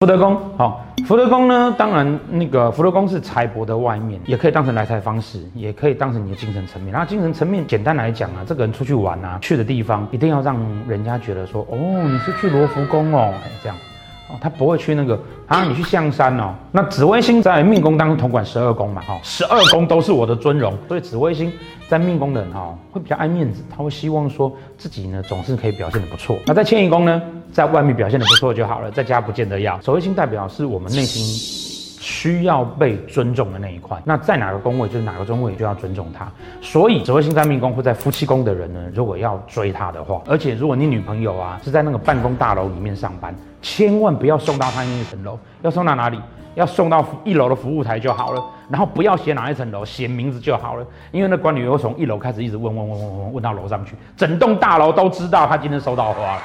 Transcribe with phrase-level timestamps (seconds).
[0.00, 6.92] 福德宫，好，福德宫呢，当然那个福德宫是财帛的外面，也可以当成来财方式，也可以当成你的精神层面。
[6.92, 10.56] 然后精神层面，简单来讲啊，这个人出去玩啊，去的地方一定要让
[10.86, 13.76] 人家觉得说，哦，你是去罗浮宫哦，这样。
[14.28, 16.54] 哦，他不会去那个啊，你去象山哦。
[16.70, 21.52] 那紫微星在命宫当中统管十二宫嘛，哈，十二宫都是我的尊荣，所以紫微星
[21.88, 26.38] 在命宫的人哈，会比较爱面子，他会希望说自己呢总是可以表现得不错。
[26.46, 27.20] 那在迁移宫呢，
[27.52, 29.80] 在外面表现得不错就好了，在家不见得要。
[29.80, 31.66] 守卫星代表是我们内心。
[32.00, 36.30] 需要被尊重的那一块，那在哪个宫位就是哪个宫位就要尊重他。
[36.62, 46.20] 所以紫微星在命宫或在夫妻宫的人呢，如果要追他的话，而且如果你女朋友啊是在那个办公大楼里面上班，千万不要送到他那一层楼，要送到哪里？
[46.54, 56.42] 要送到一楼的服务台就好了，然后不要写哪一层楼，写名字就好了，因为那管理员会从一楼开始一直问问问问问问到楼上去，整栋大楼都知道他今天收到花了。